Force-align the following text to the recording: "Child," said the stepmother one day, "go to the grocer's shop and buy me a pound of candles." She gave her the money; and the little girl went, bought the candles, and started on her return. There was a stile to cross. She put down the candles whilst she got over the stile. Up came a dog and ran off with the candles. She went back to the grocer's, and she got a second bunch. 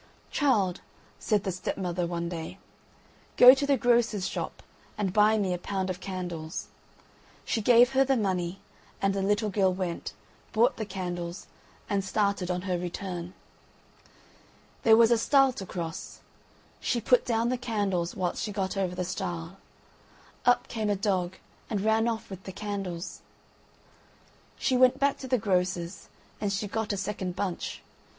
"Child," 0.31 0.81
said 1.19 1.43
the 1.43 1.51
stepmother 1.51 2.07
one 2.07 2.27
day, 2.27 2.57
"go 3.37 3.53
to 3.53 3.67
the 3.67 3.77
grocer's 3.77 4.25
shop 4.27 4.63
and 4.97 5.13
buy 5.13 5.37
me 5.37 5.53
a 5.53 5.59
pound 5.59 5.91
of 5.91 5.99
candles." 5.99 6.69
She 7.45 7.61
gave 7.61 7.91
her 7.91 8.03
the 8.03 8.17
money; 8.17 8.61
and 8.99 9.13
the 9.13 9.21
little 9.21 9.51
girl 9.51 9.71
went, 9.71 10.13
bought 10.53 10.77
the 10.77 10.87
candles, 10.87 11.45
and 11.87 12.03
started 12.03 12.49
on 12.49 12.63
her 12.63 12.79
return. 12.79 13.35
There 14.81 14.97
was 14.97 15.11
a 15.11 15.19
stile 15.19 15.53
to 15.53 15.67
cross. 15.67 16.21
She 16.79 16.99
put 16.99 17.23
down 17.23 17.49
the 17.49 17.55
candles 17.55 18.15
whilst 18.15 18.41
she 18.41 18.51
got 18.51 18.75
over 18.75 18.95
the 18.95 19.05
stile. 19.05 19.57
Up 20.47 20.67
came 20.67 20.89
a 20.89 20.95
dog 20.95 21.35
and 21.69 21.79
ran 21.79 22.07
off 22.07 22.31
with 22.31 22.45
the 22.45 22.51
candles. 22.51 23.21
She 24.57 24.75
went 24.75 24.97
back 24.97 25.19
to 25.19 25.27
the 25.27 25.37
grocer's, 25.37 26.09
and 26.41 26.51
she 26.51 26.67
got 26.67 26.91
a 26.91 26.97
second 26.97 27.35
bunch. 27.35 27.83